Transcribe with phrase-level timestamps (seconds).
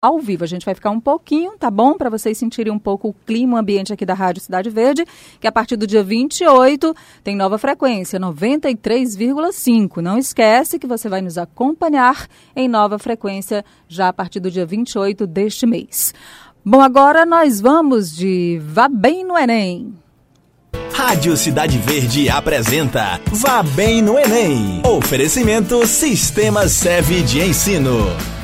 [0.00, 0.44] ao vivo.
[0.44, 1.94] A gente vai ficar um pouquinho, tá bom?
[1.94, 5.04] Para vocês sentirem um pouco o clima, o ambiente aqui da Rádio Cidade Verde,
[5.40, 10.00] que a partir do dia 28 tem nova frequência, 93,5.
[10.00, 14.64] Não esquece que você vai nos acompanhar em nova frequência já a partir do dia
[14.64, 16.14] 28 deste mês.
[16.64, 19.94] Bom, agora nós vamos de Vá Bem no Enem.
[20.92, 24.82] Rádio Cidade Verde apresenta Vá Bem no Enem.
[24.84, 28.37] Oferecimento Sistema Seve de Ensino.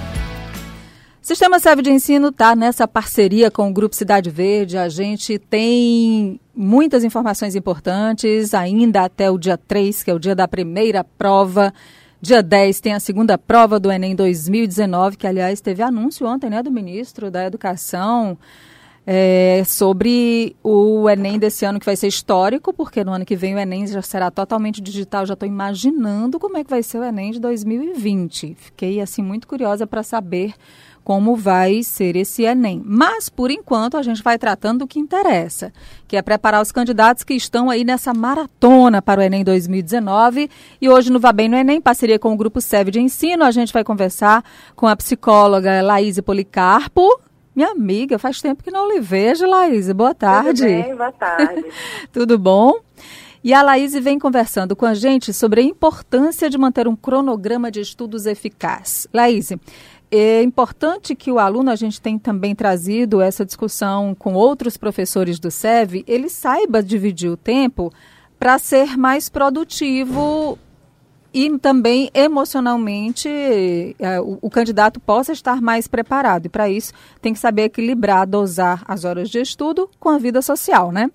[1.25, 4.77] Sistema Serve de Ensino está nessa parceria com o Grupo Cidade Verde.
[4.77, 10.35] A gente tem muitas informações importantes ainda até o dia 3, que é o dia
[10.35, 11.73] da primeira prova.
[12.21, 16.63] Dia 10 tem a segunda prova do Enem 2019, que aliás teve anúncio ontem, né,
[16.63, 18.37] do ministro da Educação.
[19.07, 23.55] É, sobre o Enem desse ano, que vai ser histórico, porque no ano que vem
[23.55, 25.25] o Enem já será totalmente digital.
[25.25, 28.57] Já estou imaginando como é que vai ser o Enem de 2020.
[28.59, 30.55] Fiquei, assim, muito curiosa para saber
[31.05, 32.83] como vai ser esse Enem.
[32.85, 35.71] Mas, por enquanto, a gente vai tratando do que interessa,
[36.09, 40.51] que é preparar os candidatos que estão aí nessa maratona para o Enem 2019.
[40.81, 43.73] E hoje no Vabem no Enem, parceria com o Grupo SEV de Ensino, a gente
[43.73, 44.43] vai conversar
[44.75, 47.21] com a psicóloga Laís Policarpo.
[47.55, 49.93] Minha amiga, faz tempo que não lhe vejo, Laís.
[49.93, 50.63] Boa tarde.
[50.63, 51.65] Tudo bem, boa tarde.
[52.11, 52.81] Tudo bom?
[53.45, 57.71] E a Laís vem conversando com a gente sobre a importância de manter um cronograma
[57.71, 59.07] de estudos eficaz.
[59.13, 59.53] Laís,
[60.11, 65.39] é importante que o aluno, a gente tem também trazido essa discussão com outros professores
[65.39, 67.93] do SEV, ele saiba dividir o tempo
[68.39, 70.59] para ser mais produtivo
[71.35, 73.29] e também emocionalmente
[73.99, 76.47] é, o, o, candidato possa estar mais preparado.
[76.47, 80.41] E para isso tem que saber equilibrar, dosar as horas de estudo com a vida
[80.41, 81.11] social, né?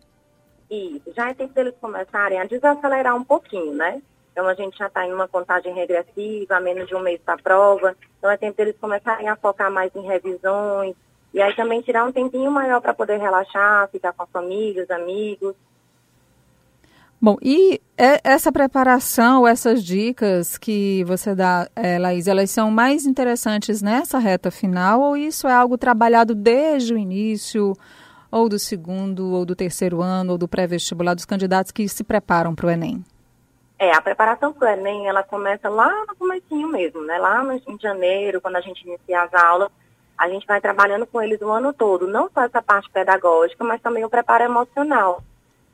[0.70, 4.02] Isso, já é tempo deles começarem a desacelerar um pouquinho, né?
[4.31, 7.34] Então a gente já está em uma contagem regressiva, a menos de um mês para
[7.34, 7.95] a prova.
[8.17, 10.95] Então é tempo deles começarem a focar mais em revisões.
[11.34, 14.89] E aí também tirar um tempinho maior para poder relaxar, ficar com a família, os
[14.89, 15.56] amigos.
[17.22, 23.82] Bom, e essa preparação, essas dicas que você dá, é, Laís, elas são mais interessantes
[23.82, 27.76] nessa reta final ou isso é algo trabalhado desde o início,
[28.32, 32.54] ou do segundo, ou do terceiro ano, ou do pré-vestibular dos candidatos que se preparam
[32.56, 33.04] para o Enem?
[33.78, 37.18] É, a preparação para o Enem, ela começa lá no comecinho mesmo, né?
[37.18, 39.70] Lá no, em janeiro, quando a gente inicia as aulas,
[40.18, 43.82] a gente vai trabalhando com eles o ano todo, não só essa parte pedagógica, mas
[43.82, 45.23] também o preparo emocional,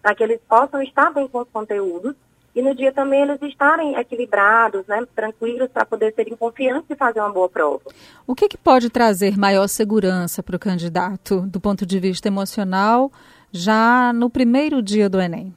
[0.02, 2.16] para que eles possam estar bem com os conteúdos
[2.56, 7.20] e no dia também eles estarem equilibrados, né, tranquilos, para poder serem confiantes e fazer
[7.20, 7.82] uma boa prova.
[8.26, 13.12] O que, que pode trazer maior segurança para o candidato, do ponto de vista emocional,
[13.52, 15.54] já no primeiro dia do Enem?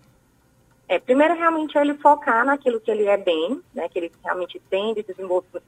[0.89, 4.93] É, primeiro, realmente, ele focar naquilo que ele é bem, né, que ele realmente tem
[4.95, 5.63] de desenvolvimento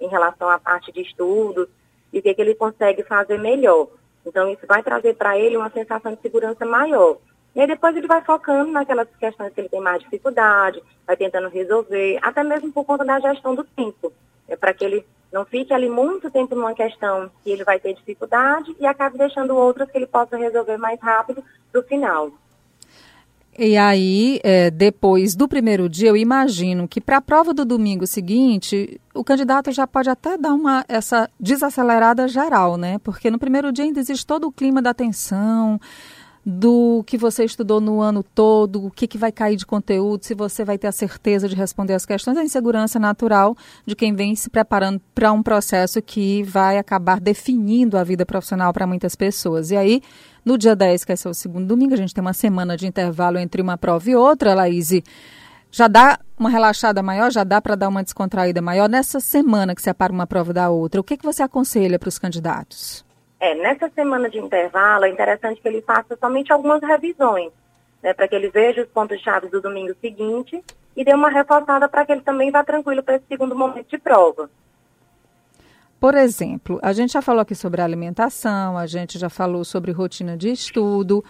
[0.00, 1.66] em relação à parte de estudos
[2.12, 3.88] e o que, que ele consegue fazer melhor.
[4.24, 7.18] Então, isso vai trazer para ele uma sensação de segurança maior.
[7.56, 11.48] E aí depois ele vai focando naquelas questões que ele tem mais dificuldade, vai tentando
[11.48, 14.12] resolver, até mesmo por conta da gestão do tempo.
[14.46, 17.94] É para que ele não fique ali muito tempo numa questão que ele vai ter
[17.94, 22.30] dificuldade e acabe deixando outras que ele possa resolver mais rápido para o final.
[23.58, 28.06] E aí, é, depois do primeiro dia, eu imagino que para a prova do domingo
[28.06, 32.98] seguinte, o candidato já pode até dar uma essa desacelerada geral, né?
[32.98, 35.80] Porque no primeiro dia ainda existe todo o clima da tensão,
[36.48, 40.32] do que você estudou no ano todo, o que, que vai cair de conteúdo, se
[40.32, 44.36] você vai ter a certeza de responder as questões, a insegurança natural de quem vem
[44.36, 49.72] se preparando para um processo que vai acabar definindo a vida profissional para muitas pessoas.
[49.72, 50.00] E aí,
[50.44, 53.38] no dia 10, que é o segundo domingo, a gente tem uma semana de intervalo
[53.38, 54.92] entre uma prova e outra, Laís.
[55.72, 59.82] Já dá uma relaxada maior, já dá para dar uma descontraída maior nessa semana que
[59.82, 61.00] separa uma prova da outra.
[61.00, 63.04] O que, que você aconselha para os candidatos?
[63.38, 67.52] É, nessa semana de intervalo, é interessante que ele faça somente algumas revisões,
[68.02, 70.62] né, para que ele veja os pontos-chave do domingo seguinte
[70.96, 73.98] e dê uma reforçada para que ele também vá tranquilo para esse segundo momento de
[73.98, 74.48] prova.
[76.00, 80.36] Por exemplo, a gente já falou aqui sobre alimentação, a gente já falou sobre rotina
[80.36, 81.24] de estudo.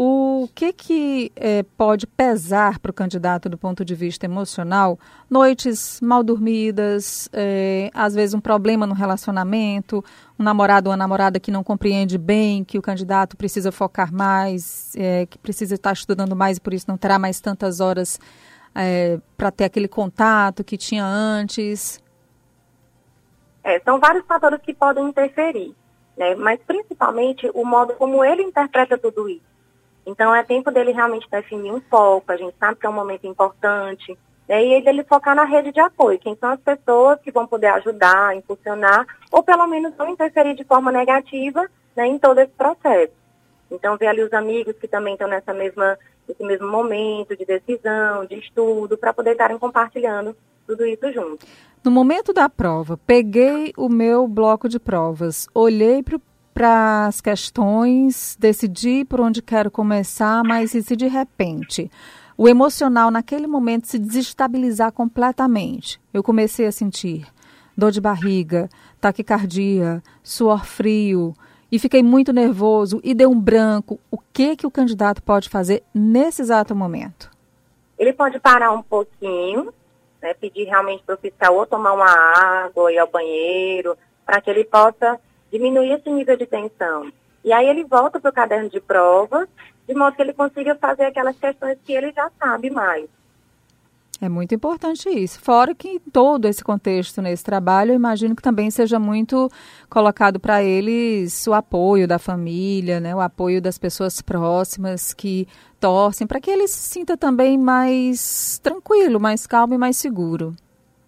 [0.00, 4.96] O que, que é, pode pesar para o candidato do ponto de vista emocional?
[5.28, 10.04] Noites mal dormidas, é, às vezes um problema no relacionamento,
[10.38, 14.94] um namorado ou uma namorada que não compreende bem que o candidato precisa focar mais,
[14.96, 18.20] é, que precisa estar estudando mais e por isso não terá mais tantas horas
[19.36, 22.00] para ter aquele contato que tinha antes.
[23.84, 25.74] são vários fatores que podem interferir,
[26.16, 26.36] né?
[26.36, 29.57] mas principalmente o modo como ele interpreta tudo isso.
[30.08, 33.26] Então é tempo dele realmente definir um foco, a gente sabe que é um momento
[33.26, 34.18] importante,
[34.48, 37.66] né, e ele focar na rede de apoio, quem são as pessoas que vão poder
[37.66, 43.12] ajudar, impulsionar, ou pelo menos não interferir de forma negativa né, em todo esse processo.
[43.70, 48.24] Então, ver ali os amigos que também estão nessa mesma, nesse mesmo momento de decisão,
[48.24, 50.34] de estudo, para poder estarem compartilhando
[50.66, 51.44] tudo isso junto.
[51.84, 56.02] No momento da prova, peguei o meu bloco de provas, olhei
[56.58, 61.88] para as questões, decidi por onde quero começar, mas e se de repente
[62.36, 66.00] o emocional naquele momento se desestabilizar completamente?
[66.12, 67.28] Eu comecei a sentir
[67.76, 68.68] dor de barriga,
[69.00, 71.32] taquicardia, suor frio,
[71.70, 75.84] e fiquei muito nervoso e deu um branco, o que que o candidato pode fazer
[75.94, 77.30] nesse exato momento?
[77.96, 79.72] Ele pode parar um pouquinho,
[80.20, 82.10] né, pedir realmente para o fiscal ou tomar uma
[82.64, 83.96] água, ir ao banheiro,
[84.26, 85.20] para que ele possa
[85.52, 87.10] diminuir esse nível de tensão.
[87.44, 89.48] E aí ele volta para o caderno de provas,
[89.86, 93.08] de modo que ele consiga fazer aquelas questões que ele já sabe mais.
[94.20, 95.40] É muito importante isso.
[95.40, 99.48] Fora que em todo esse contexto nesse trabalho, eu imagino que também seja muito
[99.88, 105.46] colocado para eles o apoio da família, né, o apoio das pessoas próximas que
[105.78, 110.56] torcem, para que ele se sinta também mais tranquilo, mais calmo e mais seguro.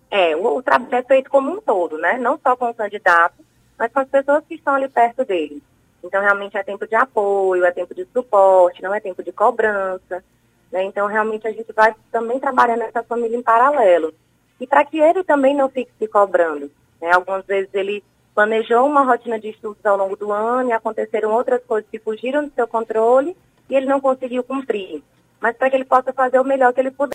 [0.09, 2.17] É, o, o trabalho é feito como um todo, né?
[2.19, 3.40] Não só com o candidato,
[3.81, 5.63] mas com as pessoas que estão ali perto dele.
[6.05, 10.23] Então, realmente é tempo de apoio, é tempo de suporte, não é tempo de cobrança.
[10.71, 10.85] Né?
[10.85, 14.13] Então, realmente, a gente vai também trabalhando essa família em paralelo.
[14.61, 16.71] E para que ele também não fique se cobrando.
[17.01, 17.11] Né?
[17.11, 18.05] Algumas vezes ele
[18.35, 22.45] planejou uma rotina de estudos ao longo do ano e aconteceram outras coisas que fugiram
[22.45, 23.35] do seu controle
[23.71, 25.03] e ele não conseguiu cumprir.
[25.41, 27.09] Mas para que ele possa fazer o melhor que ele puder.